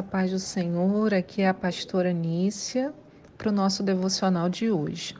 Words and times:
A 0.00 0.02
paz 0.02 0.30
do 0.30 0.38
Senhor. 0.38 1.12
Aqui 1.12 1.42
é 1.42 1.48
a 1.50 1.52
pastora 1.52 2.10
Nícia 2.10 2.90
para 3.36 3.50
o 3.50 3.52
nosso 3.52 3.82
devocional 3.82 4.48
de 4.48 4.70
hoje. 4.70 5.14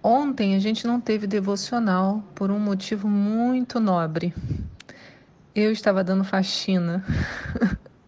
Ontem 0.00 0.54
a 0.54 0.60
gente 0.60 0.86
não 0.86 1.00
teve 1.00 1.26
devocional 1.26 2.22
por 2.32 2.52
um 2.52 2.60
motivo 2.60 3.08
muito 3.08 3.80
nobre. 3.80 4.32
Eu 5.52 5.72
estava 5.72 6.04
dando 6.04 6.22
faxina. 6.22 7.04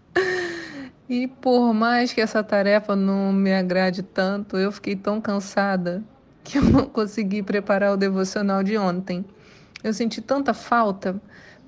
e 1.08 1.26
por 1.26 1.74
mais 1.74 2.12
que 2.12 2.20
essa 2.20 2.44
tarefa 2.44 2.94
não 2.94 3.32
me 3.32 3.52
agrade 3.52 4.04
tanto, 4.04 4.56
eu 4.56 4.70
fiquei 4.70 4.94
tão 4.94 5.20
cansada 5.20 6.00
que 6.44 6.58
eu 6.58 6.62
não 6.62 6.86
consegui 6.86 7.42
preparar 7.42 7.92
o 7.92 7.96
devocional 7.96 8.62
de 8.62 8.78
ontem. 8.78 9.24
Eu 9.82 9.92
senti 9.92 10.20
tanta 10.22 10.54
falta, 10.54 11.20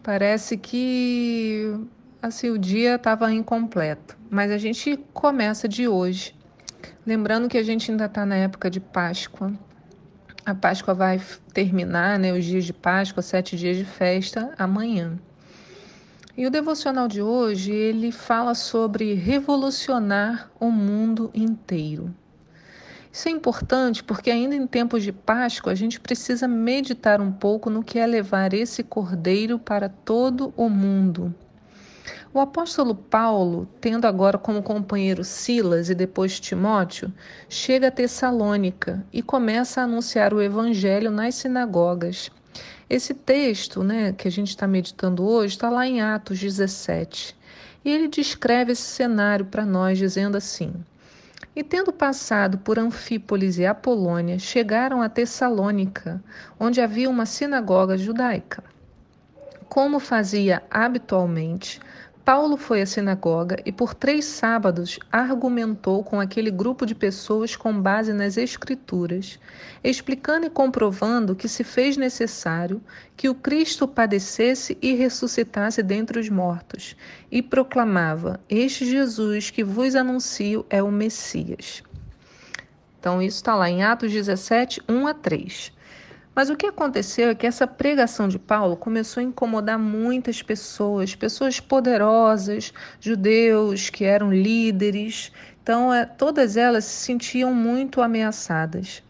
parece 0.05 0.56
que 0.56 1.84
assim 2.24 2.48
o 2.48 2.59
dia 2.59 2.95
estava 2.95 3.30
incompleto. 3.30 4.16
Mas 4.30 4.51
a 4.51 4.56
gente 4.56 4.98
começa 5.12 5.69
de 5.69 5.87
hoje, 5.87 6.34
lembrando 7.06 7.48
que 7.48 7.59
a 7.59 7.62
gente 7.62 7.91
ainda 7.91 8.06
está 8.06 8.24
na 8.24 8.37
época 8.37 8.70
de 8.70 8.80
Páscoa. 8.80 9.52
A 10.45 10.55
Páscoa 10.55 10.95
vai 10.95 11.20
terminar, 11.52 12.19
né? 12.19 12.33
Os 12.33 12.45
dias 12.45 12.64
de 12.64 12.73
Páscoa, 12.73 13.23
sete 13.23 13.56
dias 13.56 13.77
de 13.77 13.84
festa, 13.84 14.55
amanhã. 14.59 15.19
E 16.37 16.47
o 16.47 16.50
devocional 16.50 17.06
de 17.06 17.23
hoje 17.23 17.73
ele 17.73 18.10
fala 18.10 18.55
sobre 18.55 19.14
revolucionar 19.14 20.50
o 20.59 20.70
mundo 20.70 21.30
inteiro. 21.34 22.12
Isso 23.12 23.28
é 23.28 23.30
importante 23.30 24.02
porque, 24.02 24.30
ainda 24.30 24.56
em 24.56 24.67
tempos 24.67 25.05
de 25.05 25.12
Páscoa, 25.12 25.72
a 25.72 25.77
gente 25.77 26.00
precisa 26.00 26.48
meditar 26.48 27.20
um 27.20 27.30
pouco 27.30 27.70
no 27.70 27.84
que 27.84 27.98
é 27.98 28.06
levar 28.06 28.52
esse 28.52 28.83
cordeiro 28.83 29.58
para 29.58 29.89
todo 29.89 30.52
o 30.56 30.69
mundo. 30.69 31.33
O 32.34 32.41
apóstolo 32.41 32.94
Paulo, 32.94 33.69
tendo 33.80 34.06
agora 34.06 34.36
como 34.36 34.62
companheiro 34.62 35.22
Silas 35.24 35.88
e 35.88 35.94
depois 35.94 36.41
Timóteo, 36.41 37.12
chega 37.48 37.88
a 37.88 37.91
Tessalônica 37.91 39.05
e 39.12 39.22
começa 39.22 39.80
a 39.80 39.84
anunciar 39.84 40.34
o 40.34 40.42
evangelho 40.42 41.11
nas 41.11 41.36
sinagogas. 41.36 42.30
Esse 42.91 43.14
texto 43.14 43.83
né, 43.83 44.12
que 44.12 44.28
a 44.28 44.30
gente 44.30 44.48
está 44.48 44.66
meditando 44.66 45.24
hoje 45.24 45.55
está 45.55 45.70
lá 45.70 45.86
em 45.86 46.02
Atos 46.02 46.38
17. 46.38 47.36
E 47.84 47.91
ele 47.91 48.08
descreve 48.08 48.72
esse 48.72 48.83
cenário 48.83 49.46
para 49.46 49.64
nós, 49.64 49.96
dizendo 49.96 50.36
assim: 50.36 50.74
E 51.55 51.62
tendo 51.62 51.92
passado 51.92 52.58
por 52.58 52.78
Anfípolis 52.78 53.58
e 53.58 53.64
Apolônia, 53.64 54.39
chegaram 54.39 55.00
a 55.00 55.08
Tessalônica, 55.08 56.22
onde 56.58 56.80
havia 56.80 57.08
uma 57.08 57.27
sinagoga 57.27 57.96
judaica. 57.96 58.62
Como 59.68 59.98
fazia 59.98 60.62
habitualmente, 60.70 61.80
Paulo 62.25 62.56
foi 62.56 62.80
à 62.80 62.86
sinagoga 62.86 63.58
e 63.67 63.70
por 63.70 63.92
três 63.92 64.25
sábados 64.25 64.98
argumentou 65.12 66.03
com 66.03 66.19
aquele 66.19 66.50
grupo 66.50 66.86
de 66.86 66.94
pessoas 66.94 67.55
com 67.55 67.78
base 67.78 68.14
nas 68.14 68.39
Escrituras, 68.39 69.39
explicando 69.83 70.47
e 70.47 70.50
comprovando 70.50 71.36
que 71.36 71.47
se 71.47 71.62
fez 71.62 71.98
necessário 71.98 72.80
que 73.14 73.28
o 73.28 73.34
Cristo 73.34 73.86
padecesse 73.86 74.78
e 74.80 74.95
ressuscitasse 74.95 75.83
dentre 75.83 76.19
os 76.19 76.30
mortos, 76.30 76.97
e 77.30 77.42
proclamava: 77.42 78.41
Este 78.48 78.86
Jesus 78.86 79.50
que 79.50 79.62
vos 79.62 79.95
anuncio 79.95 80.64
é 80.70 80.83
o 80.83 80.91
Messias. 80.91 81.83
Então, 82.98 83.20
isso 83.20 83.36
está 83.36 83.55
lá 83.55 83.69
em 83.69 83.83
Atos 83.83 84.11
17, 84.11 84.80
1 84.89 85.06
a 85.06 85.12
3. 85.12 85.74
Mas 86.34 86.50
o 86.50 86.56
que 86.56 86.67
aconteceu 86.67 87.28
é 87.28 87.34
que 87.34 87.46
essa 87.46 87.67
pregação 87.67 88.27
de 88.27 88.39
Paulo 88.39 88.77
começou 88.77 89.20
a 89.20 89.24
incomodar 89.24 89.78
muitas 89.78 90.42
pessoas, 90.42 91.14
pessoas 91.14 91.61
poderosas, 91.61 92.72
judeus 92.98 93.89
que 93.89 94.05
eram 94.05 94.33
líderes. 94.33 95.30
Então, 95.62 95.94
é, 95.94 96.05
todas 96.05 96.56
elas 96.56 96.84
se 96.84 97.05
sentiam 97.05 97.55
muito 97.55 98.02
ameaçadas. 98.02 99.02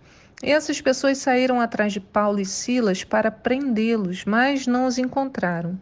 E 0.43 0.51
essas 0.51 0.81
pessoas 0.83 1.17
saíram 1.17 1.59
atrás 1.61 1.95
de 1.95 2.01
Paulo 2.01 2.39
e 2.39 2.45
Silas 2.45 3.03
para 3.03 3.31
prendê-los, 3.31 4.27
mas 4.27 4.67
não 4.67 4.85
os 4.85 4.99
encontraram. 4.99 5.81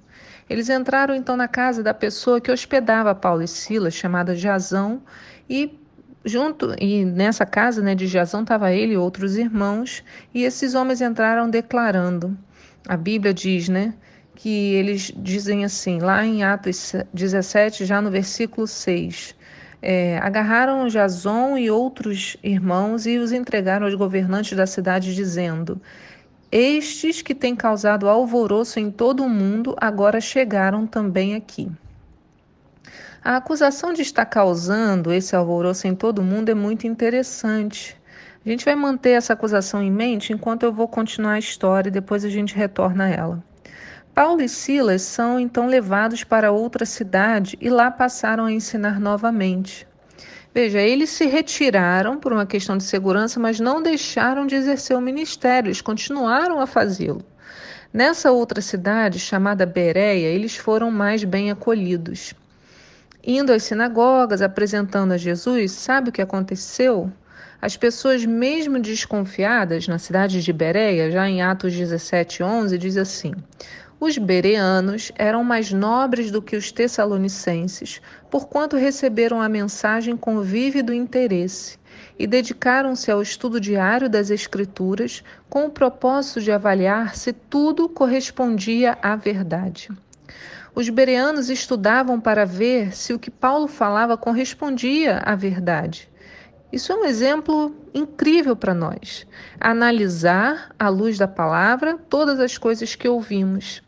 Eles 0.48 0.69
entraram 0.69 1.14
então 1.14 1.36
na 1.36 1.48
casa 1.48 1.82
da 1.82 1.92
pessoa 1.92 2.41
que 2.41 2.52
hospedava 2.52 3.14
Paulo 3.14 3.42
e 3.42 3.48
Silas, 3.48 3.94
chamada 3.94 4.36
Jazão, 4.36 5.02
e 5.50 5.81
Junto 6.25 6.75
e 6.81 7.05
nessa 7.05 7.44
casa 7.44 7.83
né, 7.83 7.94
de 7.94 8.06
Jazão 8.06 8.43
estava 8.43 8.72
ele 8.72 8.94
e 8.94 8.97
outros 8.97 9.37
irmãos, 9.37 10.05
e 10.33 10.44
esses 10.44 10.75
homens 10.75 11.00
entraram 11.00 11.50
declarando. 11.50 12.37
A 12.87 12.97
Bíblia 12.97 13.34
diz, 13.34 13.69
né, 13.69 13.94
que 14.37 14.75
eles 14.75 15.12
dizem 15.16 15.65
assim, 15.65 15.99
lá 15.99 16.25
em 16.25 16.44
Atos 16.44 16.94
17, 17.12 17.84
já 17.84 18.00
no 18.00 18.11
versículo 18.11 18.66
6. 18.66 19.34
É, 19.84 20.19
agarraram 20.19 20.88
Jazão 20.88 21.59
e 21.59 21.69
outros 21.69 22.37
irmãos 22.41 23.05
e 23.05 23.19
os 23.19 23.32
entregaram 23.32 23.84
aos 23.84 23.97
governantes 23.97 24.56
da 24.56 24.65
cidade, 24.65 25.12
dizendo: 25.12 25.82
Estes 26.53 27.21
que 27.21 27.34
têm 27.34 27.56
causado 27.56 28.09
alvoroço 28.09 28.78
em 28.78 28.93
todo 28.93 29.25
o 29.25 29.28
mundo 29.28 29.75
agora 29.77 30.21
chegaram 30.21 30.87
também 30.87 31.34
aqui. 31.34 31.69
A 33.25 33.37
acusação 33.37 33.93
de 33.93 34.03
estar 34.03 34.27
causando 34.27 35.12
esse 35.12 35.37
alvoroço 35.37 35.87
em 35.87 35.94
todo 35.94 36.25
mundo 36.25 36.49
é 36.49 36.55
muito 36.55 36.88
interessante. 36.88 37.97
A 38.44 38.49
gente 38.49 38.65
vai 38.65 38.75
manter 38.75 39.10
essa 39.10 39.33
acusação 39.33 39.81
em 39.81 39.93
mente 39.93 40.33
enquanto 40.33 40.65
eu 40.65 40.72
vou 40.72 40.88
continuar 40.88 41.34
a 41.34 41.38
história 41.38 41.88
e 41.88 41.93
depois 41.93 42.25
a 42.25 42.28
gente 42.28 42.56
retorna 42.56 43.05
a 43.05 43.09
ela. 43.09 43.44
Paulo 44.12 44.43
e 44.43 44.49
Silas 44.49 45.03
são 45.03 45.38
então 45.38 45.69
levados 45.69 46.25
para 46.25 46.50
outra 46.50 46.84
cidade 46.84 47.56
e 47.61 47.71
lá 47.71 47.93
passaram 47.93 48.47
a 48.47 48.53
ensinar 48.53 48.99
novamente. 48.99 49.87
Veja, 50.53 50.81
eles 50.81 51.11
se 51.11 51.25
retiraram 51.27 52.19
por 52.19 52.32
uma 52.32 52.44
questão 52.44 52.77
de 52.77 52.82
segurança, 52.82 53.38
mas 53.38 53.61
não 53.61 53.81
deixaram 53.81 54.49
de 54.49 54.56
exercer 54.56 54.97
o 54.97 55.00
ministério, 55.00 55.69
eles 55.69 55.81
continuaram 55.81 56.61
a 56.61 56.66
fazê-lo. 56.66 57.25
Nessa 57.93 58.32
outra 58.32 58.61
cidade, 58.61 59.21
chamada 59.21 59.65
Bereia, 59.65 60.27
eles 60.27 60.56
foram 60.56 60.91
mais 60.91 61.22
bem 61.22 61.53
acolhidos. 61.53 62.34
Indo 63.25 63.53
às 63.53 63.62
sinagogas, 63.62 64.43
apresentando 64.43 65.12
a 65.12 65.16
Jesus, 65.16 65.71
sabe 65.71 66.10
o 66.10 66.12
que 66.12 66.21
aconteceu? 66.21 67.09
As 67.60 67.77
pessoas, 67.77 68.25
mesmo 68.25 68.81
desconfiadas, 68.81 69.87
na 69.87 69.97
cidade 69.97 70.43
de 70.43 70.53
Bereia, 70.53 71.09
já 71.09 71.28
em 71.28 71.41
Atos 71.41 71.72
17, 71.72 72.43
11, 72.43 72.77
diz 72.77 72.97
assim: 72.97 73.32
Os 74.00 74.19
bereanos 74.19 75.12
eram 75.15 75.44
mais 75.44 75.72
nobres 75.72 76.32
do 76.32 76.43
que 76.43 76.56
os 76.56 76.72
tessalonicenses, 76.72 78.00
porquanto 78.28 78.77
receberam 78.77 79.41
a 79.41 79.49
mensagem 79.49 80.16
com 80.16 80.41
vívido 80.41 80.93
interesse 80.93 81.78
e 82.19 82.27
dedicaram-se 82.27 83.09
ao 83.09 83.22
estudo 83.22 83.61
diário 83.61 84.11
das 84.11 84.31
Escrituras 84.31 85.22
com 85.49 85.66
o 85.66 85.71
propósito 85.71 86.41
de 86.41 86.50
avaliar 86.50 87.15
se 87.15 87.32
tudo 87.32 87.88
correspondia 87.88 88.99
à 89.00 89.15
verdade. 89.15 89.91
Os 90.75 90.88
bereanos 90.88 91.50
estudavam 91.50 92.19
para 92.19 92.47
ver 92.47 92.97
se 92.97 93.12
o 93.12 93.19
que 93.19 93.31
Paulo 93.31 93.69
falava 93.69 94.16
correspondia 94.16 95.19
à 95.19 95.34
verdade. 95.34 96.10
Isso 96.72 96.91
é 96.91 96.97
um 96.97 97.05
exemplo 97.05 97.77
incrível 97.93 98.56
para 98.56 98.72
nós. 98.72 99.27
Analisar, 99.61 100.75
à 100.78 100.88
luz 100.88 101.19
da 101.19 101.28
palavra, 101.28 101.99
todas 102.09 102.41
as 102.41 102.56
coisas 102.56 102.94
que 102.94 103.06
ouvimos. 103.06 103.82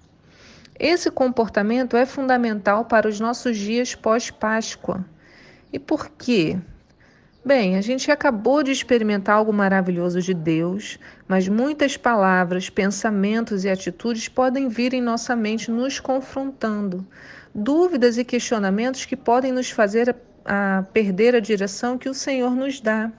Esse 0.78 1.10
comportamento 1.10 1.96
é 1.96 2.04
fundamental 2.04 2.84
para 2.84 3.08
os 3.08 3.18
nossos 3.18 3.56
dias 3.56 3.94
pós-Páscoa. 3.94 5.02
E 5.72 5.78
por 5.78 6.10
quê? 6.10 6.58
Bem, 7.46 7.76
a 7.76 7.82
gente 7.82 8.10
acabou 8.10 8.62
de 8.62 8.70
experimentar 8.70 9.36
algo 9.36 9.52
maravilhoso 9.52 10.18
de 10.22 10.32
Deus, 10.32 10.98
mas 11.28 11.46
muitas 11.46 11.94
palavras, 11.94 12.70
pensamentos 12.70 13.64
e 13.64 13.68
atitudes 13.68 14.28
podem 14.28 14.66
vir 14.66 14.94
em 14.94 15.02
nossa 15.02 15.36
mente 15.36 15.70
nos 15.70 16.00
confrontando. 16.00 17.06
Dúvidas 17.54 18.16
e 18.16 18.24
questionamentos 18.24 19.04
que 19.04 19.14
podem 19.14 19.52
nos 19.52 19.70
fazer 19.70 20.16
a, 20.42 20.84
perder 20.90 21.34
a 21.34 21.40
direção 21.40 21.98
que 21.98 22.08
o 22.08 22.14
Senhor 22.14 22.56
nos 22.56 22.80
dá. 22.80 23.12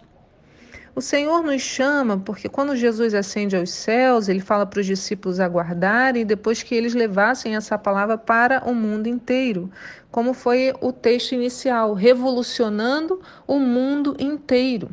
O 0.95 1.01
Senhor 1.01 1.44
nos 1.44 1.62
chama 1.62 2.18
porque 2.18 2.47
quando 2.47 2.74
Jesus 2.74 3.13
ascende 3.13 3.53
aos 3.53 3.69
céus, 3.69 4.30
ele 4.30 4.39
fala 4.39 4.65
para 4.65 4.80
os 4.80 4.86
discípulos 4.86 5.42
aguardarem 5.42 6.25
depois 6.25 6.63
que 6.63 6.74
eles 6.74 6.94
levassem 6.94 7.53
essa 7.53 7.77
palavra 7.77 8.18
para 8.18 8.63
o 8.63 8.74
mundo 8.74 9.07
inteiro, 9.07 9.69
como 10.09 10.33
foi 10.33 10.74
o 10.80 10.94
texto 10.94 11.33
inicial, 11.33 11.94
revolucionando 11.94 13.19
o 13.45 13.59
mundo 13.59 14.15
inteiro. 14.18 14.89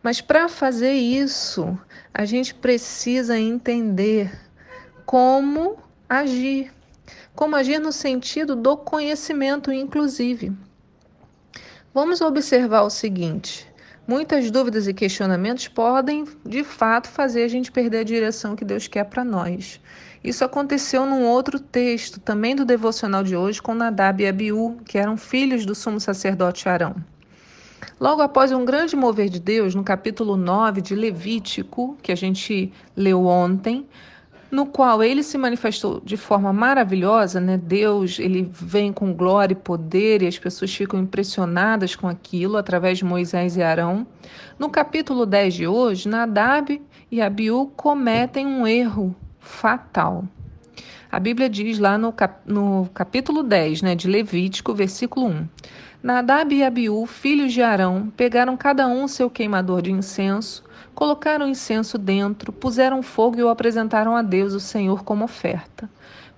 Mas 0.00 0.20
para 0.20 0.48
fazer 0.48 0.92
isso, 0.92 1.76
a 2.14 2.24
gente 2.24 2.54
precisa 2.54 3.36
entender 3.36 4.30
como 5.04 5.76
agir. 6.08 6.72
Como 7.34 7.56
agir 7.56 7.80
no 7.80 7.90
sentido 7.90 8.54
do 8.54 8.76
conhecimento, 8.76 9.72
inclusive. 9.72 10.52
Vamos 11.92 12.20
observar 12.20 12.82
o 12.82 12.90
seguinte: 12.90 13.66
Muitas 14.06 14.52
dúvidas 14.52 14.86
e 14.86 14.94
questionamentos 14.94 15.66
podem, 15.66 16.24
de 16.44 16.62
fato, 16.62 17.08
fazer 17.08 17.42
a 17.42 17.48
gente 17.48 17.72
perder 17.72 17.98
a 17.98 18.04
direção 18.04 18.54
que 18.54 18.64
Deus 18.64 18.86
quer 18.86 19.02
para 19.02 19.24
nós. 19.24 19.80
Isso 20.22 20.44
aconteceu 20.44 21.04
num 21.04 21.24
outro 21.24 21.58
texto, 21.58 22.20
também 22.20 22.54
do 22.54 22.64
devocional 22.64 23.24
de 23.24 23.34
hoje, 23.34 23.60
com 23.60 23.74
Nadab 23.74 24.22
e 24.22 24.28
Abiú, 24.28 24.76
que 24.84 24.96
eram 24.96 25.16
filhos 25.16 25.66
do 25.66 25.74
sumo 25.74 25.98
sacerdote 25.98 26.68
Arão. 26.68 26.94
Logo 27.98 28.22
após 28.22 28.52
um 28.52 28.64
grande 28.64 28.94
mover 28.94 29.28
de 29.28 29.40
Deus, 29.40 29.74
no 29.74 29.82
capítulo 29.82 30.36
9 30.36 30.80
de 30.82 30.94
Levítico, 30.94 31.98
que 32.00 32.12
a 32.12 32.16
gente 32.16 32.72
leu 32.96 33.26
ontem, 33.26 33.88
no 34.50 34.66
qual 34.66 35.02
ele 35.02 35.22
se 35.22 35.36
manifestou 35.36 36.00
de 36.04 36.16
forma 36.16 36.52
maravilhosa, 36.52 37.40
né? 37.40 37.56
Deus, 37.56 38.18
ele 38.18 38.48
vem 38.52 38.92
com 38.92 39.12
glória 39.12 39.52
e 39.52 39.56
poder 39.56 40.22
e 40.22 40.26
as 40.26 40.38
pessoas 40.38 40.74
ficam 40.74 41.00
impressionadas 41.00 41.96
com 41.96 42.08
aquilo 42.08 42.56
através 42.56 42.98
de 42.98 43.04
Moisés 43.04 43.56
e 43.56 43.62
Arão. 43.62 44.06
No 44.58 44.70
capítulo 44.70 45.26
10 45.26 45.54
de 45.54 45.66
hoje, 45.66 46.08
Nadab 46.08 46.80
e 47.10 47.20
Abiú 47.20 47.66
cometem 47.76 48.46
um 48.46 48.66
erro 48.66 49.14
fatal. 49.38 50.24
A 51.16 51.18
Bíblia 51.18 51.48
diz 51.48 51.78
lá 51.78 51.96
no, 51.96 52.12
cap 52.12 52.40
no 52.44 52.90
capítulo 52.92 53.42
10, 53.42 53.80
né, 53.80 53.94
de 53.94 54.06
Levítico, 54.06 54.74
versículo 54.74 55.28
1: 55.28 55.48
Nadab 56.02 56.54
e 56.54 56.62
Abiú, 56.62 57.06
filhos 57.06 57.54
de 57.54 57.62
Arão, 57.62 58.12
pegaram 58.14 58.54
cada 58.54 58.86
um 58.86 59.08
seu 59.08 59.30
queimador 59.30 59.80
de 59.80 59.90
incenso 59.90 60.62
Colocaram 60.96 61.46
incenso 61.46 61.98
dentro, 61.98 62.50
puseram 62.50 63.02
fogo 63.02 63.38
e 63.38 63.42
o 63.42 63.50
apresentaram 63.50 64.16
a 64.16 64.22
Deus, 64.22 64.54
o 64.54 64.60
Senhor, 64.60 65.04
como 65.04 65.26
oferta. 65.26 65.90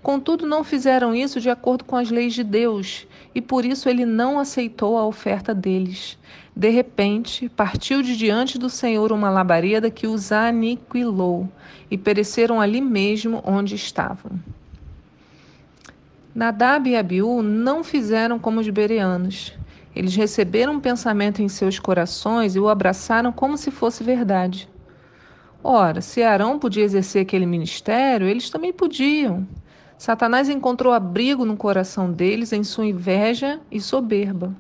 Contudo, 0.03 0.49
não 0.49 0.65
fizeram 0.65 1.15
isso 1.15 1.41
de 1.41 1.49
acordo 1.49 1.85
com 1.85 1.95
as 1.95 2.11
leis 2.11 2.35
de 2.35 2.43
Deus, 2.43 3.07
e 3.33 3.41
por 3.41 3.65
isso 3.65 3.89
ele 3.89 4.05
não 4.05 4.37
aceitou 4.37 4.99
a 4.99 5.07
oferta 5.07 5.55
deles. 5.55 6.19
De 6.57 6.71
repente, 6.71 7.49
partiu 7.49 8.03
de 8.03 8.17
diante 8.17 8.59
do 8.59 8.69
Senhor 8.69 9.13
uma 9.13 9.31
labareda 9.31 9.93
que 9.93 10.09
os 10.09 10.33
aniquilou, 10.33 11.49
e 11.89 11.97
pereceram 11.97 12.61
ali 12.61 12.81
mesmo 12.81 13.41
onde 13.47 13.77
estavam. 13.77 14.33
Nadab 16.39 16.89
e 16.89 16.95
Abiú 16.95 17.43
não 17.43 17.83
fizeram 17.83 18.39
como 18.39 18.61
os 18.61 18.69
bereanos. 18.71 19.53
Eles 19.93 20.15
receberam 20.15 20.75
um 20.75 20.81
pensamento 20.81 21.43
em 21.43 21.49
seus 21.49 21.81
corações 21.81 22.55
e 22.55 22.61
o 22.61 22.69
abraçaram 22.69 23.33
como 23.33 23.59
se 23.59 23.73
fosse 23.73 24.05
verdade. 24.05 24.69
Ora, 25.65 26.01
se 26.01 26.23
Arão 26.23 26.57
podia 26.57 26.85
exercer 26.85 27.23
aquele 27.23 27.45
ministério, 27.45 28.29
eles 28.29 28.51
também 28.51 28.73
podiam. 28.73 29.49
Satanás 29.99 30.49
encontrou 30.49 30.93
abrigo 30.93 31.45
no 31.45 31.57
coração 31.57 32.09
deles 32.13 32.53
em 32.53 32.63
sua 32.63 32.87
inveja 32.87 33.59
e 33.69 33.81
soberba. 33.81 34.55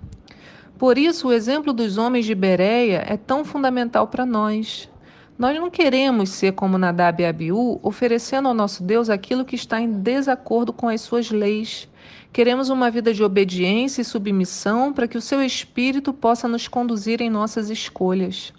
Por 0.76 0.98
isso, 0.98 1.28
o 1.28 1.32
exemplo 1.32 1.72
dos 1.72 1.96
homens 1.96 2.26
de 2.26 2.34
Bereia 2.34 3.04
é 3.06 3.16
tão 3.16 3.44
fundamental 3.44 4.08
para 4.08 4.26
nós. 4.26 4.90
Nós 5.38 5.56
não 5.56 5.70
queremos 5.70 6.30
ser 6.30 6.50
como 6.54 6.76
Nadab 6.76 7.22
e 7.22 7.26
Abiú, 7.26 7.78
oferecendo 7.80 8.48
ao 8.48 8.54
nosso 8.54 8.82
Deus 8.82 9.08
aquilo 9.08 9.44
que 9.44 9.54
está 9.54 9.80
em 9.80 9.88
desacordo 9.88 10.72
com 10.72 10.88
as 10.88 11.00
suas 11.00 11.30
leis. 11.30 11.88
Queremos 12.32 12.70
uma 12.70 12.90
vida 12.90 13.14
de 13.14 13.22
obediência 13.22 14.02
e 14.02 14.04
submissão 14.04 14.92
para 14.92 15.06
que 15.06 15.16
o 15.16 15.20
seu 15.20 15.40
espírito 15.40 16.12
possa 16.12 16.48
nos 16.48 16.66
conduzir 16.66 17.20
em 17.22 17.30
nossas 17.30 17.70
escolhas. 17.70 18.52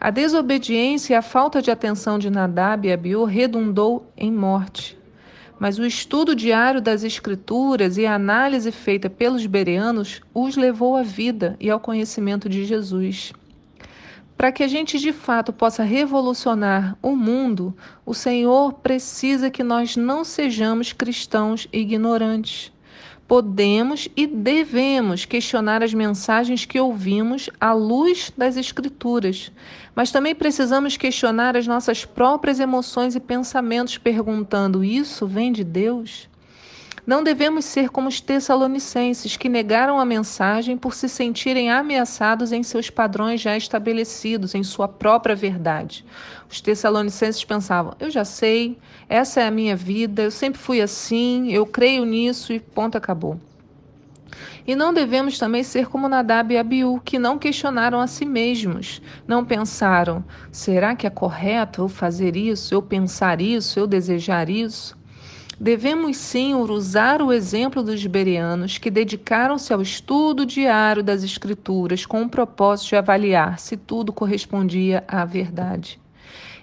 A 0.00 0.10
desobediência 0.10 1.14
e 1.14 1.16
a 1.16 1.22
falta 1.22 1.62
de 1.62 1.70
atenção 1.70 2.18
de 2.18 2.28
Nadab 2.28 2.88
e 2.88 2.92
Abiú 2.92 3.22
redundou 3.22 4.12
em 4.16 4.32
morte. 4.32 4.98
Mas 5.60 5.78
o 5.78 5.86
estudo 5.86 6.34
diário 6.34 6.80
das 6.80 7.04
Escrituras 7.04 7.96
e 7.98 8.04
a 8.04 8.16
análise 8.16 8.72
feita 8.72 9.08
pelos 9.08 9.46
bereanos 9.46 10.20
os 10.34 10.56
levou 10.56 10.96
à 10.96 11.04
vida 11.04 11.56
e 11.60 11.70
ao 11.70 11.78
conhecimento 11.78 12.48
de 12.48 12.64
Jesus. 12.64 13.32
Para 14.40 14.52
que 14.52 14.62
a 14.62 14.68
gente 14.68 14.98
de 14.98 15.12
fato 15.12 15.52
possa 15.52 15.82
revolucionar 15.82 16.96
o 17.02 17.14
mundo, 17.14 17.76
o 18.06 18.14
Senhor 18.14 18.72
precisa 18.72 19.50
que 19.50 19.62
nós 19.62 19.98
não 19.98 20.24
sejamos 20.24 20.94
cristãos 20.94 21.68
ignorantes. 21.70 22.72
Podemos 23.28 24.08
e 24.16 24.26
devemos 24.26 25.26
questionar 25.26 25.82
as 25.82 25.92
mensagens 25.92 26.64
que 26.64 26.80
ouvimos 26.80 27.50
à 27.60 27.74
luz 27.74 28.32
das 28.34 28.56
Escrituras, 28.56 29.52
mas 29.94 30.10
também 30.10 30.34
precisamos 30.34 30.96
questionar 30.96 31.54
as 31.54 31.66
nossas 31.66 32.06
próprias 32.06 32.60
emoções 32.60 33.14
e 33.14 33.20
pensamentos, 33.20 33.98
perguntando: 33.98 34.82
isso 34.82 35.26
vem 35.26 35.52
de 35.52 35.64
Deus? 35.64 36.30
Não 37.10 37.24
devemos 37.24 37.64
ser 37.64 37.88
como 37.88 38.06
os 38.06 38.20
tessalonicenses, 38.20 39.36
que 39.36 39.48
negaram 39.48 39.98
a 39.98 40.04
mensagem 40.04 40.76
por 40.76 40.94
se 40.94 41.08
sentirem 41.08 41.68
ameaçados 41.68 42.52
em 42.52 42.62
seus 42.62 42.88
padrões 42.88 43.40
já 43.40 43.56
estabelecidos, 43.56 44.54
em 44.54 44.62
sua 44.62 44.86
própria 44.86 45.34
verdade. 45.34 46.04
Os 46.48 46.60
tessalonicenses 46.60 47.44
pensavam: 47.44 47.96
eu 47.98 48.12
já 48.12 48.24
sei, 48.24 48.78
essa 49.08 49.40
é 49.40 49.48
a 49.48 49.50
minha 49.50 49.74
vida, 49.74 50.22
eu 50.22 50.30
sempre 50.30 50.60
fui 50.60 50.80
assim, 50.80 51.50
eu 51.50 51.66
creio 51.66 52.04
nisso 52.04 52.52
e 52.52 52.60
ponto 52.60 52.96
acabou. 52.96 53.40
E 54.64 54.76
não 54.76 54.94
devemos 54.94 55.36
também 55.36 55.64
ser 55.64 55.88
como 55.88 56.08
Nadab 56.08 56.54
e 56.54 56.58
Abiú, 56.58 57.00
que 57.04 57.18
não 57.18 57.40
questionaram 57.40 57.98
a 57.98 58.06
si 58.06 58.24
mesmos, 58.24 59.02
não 59.26 59.44
pensaram: 59.44 60.24
será 60.52 60.94
que 60.94 61.08
é 61.08 61.10
correto 61.10 61.82
eu 61.82 61.88
fazer 61.88 62.36
isso, 62.36 62.72
eu 62.72 62.80
pensar 62.80 63.40
isso, 63.40 63.80
eu 63.80 63.88
desejar 63.88 64.48
isso? 64.48 64.99
Devemos 65.62 66.16
sim 66.16 66.54
usar 66.54 67.20
o 67.20 67.30
exemplo 67.30 67.82
dos 67.82 68.06
bereanos 68.06 68.78
que 68.78 68.90
dedicaram-se 68.90 69.70
ao 69.74 69.82
estudo 69.82 70.46
diário 70.46 71.02
das 71.02 71.22
Escrituras 71.22 72.06
com 72.06 72.22
o 72.22 72.30
propósito 72.30 72.88
de 72.88 72.96
avaliar 72.96 73.58
se 73.58 73.76
tudo 73.76 74.10
correspondia 74.10 75.04
à 75.06 75.22
verdade. 75.26 76.00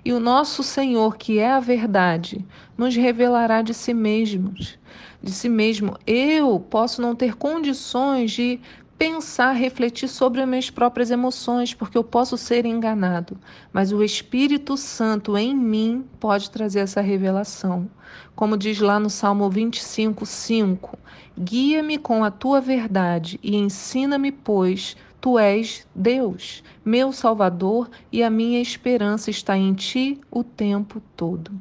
E 0.04 0.12
o 0.12 0.20
nosso 0.20 0.64
Senhor, 0.64 1.16
que 1.16 1.38
é 1.38 1.52
a 1.52 1.60
verdade, 1.60 2.44
nos 2.76 2.96
revelará 2.96 3.62
de 3.62 3.72
si 3.72 3.94
mesmos. 3.94 4.80
De 5.22 5.32
si 5.32 5.48
mesmo, 5.48 5.96
eu 6.08 6.60
posso 6.60 7.00
não 7.00 7.16
ter 7.16 7.36
condições 7.36 8.32
de 8.32 8.60
pensar, 8.98 9.52
refletir 9.52 10.08
sobre 10.10 10.42
as 10.42 10.48
minhas 10.48 10.70
próprias 10.70 11.12
emoções, 11.12 11.74
porque 11.74 11.98
eu 11.98 12.04
posso 12.04 12.38
ser 12.38 12.66
enganado, 12.66 13.38
mas 13.72 13.92
o 13.92 14.04
Espírito 14.04 14.76
Santo 14.76 15.38
em 15.38 15.56
mim 15.56 16.04
pode 16.20 16.50
trazer 16.50 16.80
essa 16.80 17.00
revelação. 17.00 17.88
Como 18.36 18.58
diz 18.58 18.80
lá 18.80 19.00
no 19.00 19.10
Salmo 19.10 19.50
25, 19.50 20.26
5: 20.26 20.98
Guia-me 21.38 21.98
com 21.98 22.24
a 22.24 22.32
tua 22.32 22.60
verdade 22.60 23.40
e 23.44 23.56
ensina-me, 23.56 24.32
pois 24.32 24.98
tu 25.22 25.38
és 25.38 25.86
Deus, 25.94 26.64
meu 26.84 27.12
Salvador, 27.12 27.90
e 28.12 28.24
a 28.24 28.30
minha 28.30 28.62
esperança 28.62 29.30
está 29.30 29.58
em 29.58 29.74
ti 29.74 30.20
o 30.32 30.44
tempo 30.44 31.02
todo. 31.16 31.52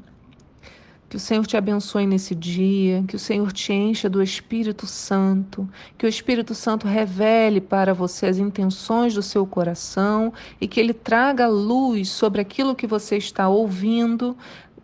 Que 1.08 1.16
o 1.16 1.20
Senhor 1.20 1.46
te 1.46 1.56
abençoe 1.56 2.04
nesse 2.04 2.34
dia, 2.34 3.04
que 3.06 3.14
o 3.14 3.18
Senhor 3.18 3.52
te 3.52 3.72
encha 3.72 4.08
do 4.08 4.20
Espírito 4.20 4.86
Santo, 4.86 5.68
que 5.96 6.04
o 6.04 6.08
Espírito 6.08 6.52
Santo 6.52 6.88
revele 6.88 7.60
para 7.60 7.94
você 7.94 8.26
as 8.26 8.38
intenções 8.38 9.14
do 9.14 9.22
seu 9.22 9.46
coração 9.46 10.32
e 10.60 10.66
que 10.66 10.80
ele 10.80 10.92
traga 10.92 11.46
luz 11.46 12.08
sobre 12.08 12.40
aquilo 12.40 12.75
que 12.75 12.88
você 12.88 13.16
está 13.16 13.48
ouvindo 13.48 14.36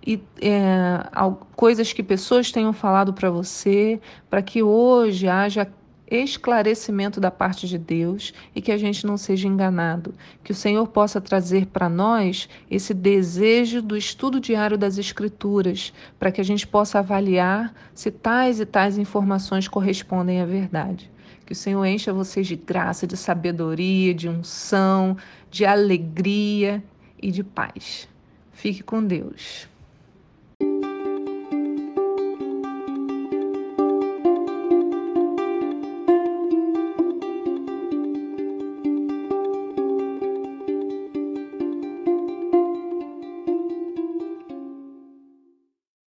e 0.06 0.20
é, 0.40 1.08
coisas 1.56 1.92
que 1.92 2.02
pessoas 2.02 2.50
tenham 2.50 2.72
falado 2.72 3.12
para 3.12 3.30
você, 3.30 4.00
para 4.28 4.42
que 4.42 4.62
hoje 4.62 5.28
haja 5.28 5.68
esclarecimento 6.12 7.18
da 7.18 7.30
parte 7.30 7.66
de 7.66 7.78
Deus 7.78 8.34
e 8.54 8.60
que 8.60 8.70
a 8.70 8.76
gente 8.76 9.06
não 9.06 9.16
seja 9.16 9.48
enganado. 9.48 10.14
Que 10.44 10.52
o 10.52 10.54
Senhor 10.54 10.86
possa 10.88 11.20
trazer 11.20 11.66
para 11.66 11.88
nós 11.88 12.48
esse 12.70 12.92
desejo 12.92 13.80
do 13.80 13.96
estudo 13.96 14.38
diário 14.38 14.76
das 14.76 14.98
Escrituras, 14.98 15.92
para 16.18 16.30
que 16.30 16.40
a 16.40 16.44
gente 16.44 16.66
possa 16.66 16.98
avaliar 16.98 17.74
se 17.94 18.10
tais 18.10 18.60
e 18.60 18.66
tais 18.66 18.98
informações 18.98 19.66
correspondem 19.66 20.40
à 20.42 20.44
verdade. 20.44 21.10
Que 21.46 21.54
o 21.54 21.56
Senhor 21.56 21.84
encha 21.86 22.12
vocês 22.12 22.46
de 22.46 22.56
graça, 22.56 23.06
de 23.06 23.16
sabedoria, 23.16 24.12
de 24.12 24.28
unção, 24.28 25.16
de 25.50 25.64
alegria 25.64 26.82
e 27.20 27.30
de 27.30 27.42
paz. 27.42 28.08
Fique 28.52 28.82
com 28.82 29.02
Deus. 29.02 29.71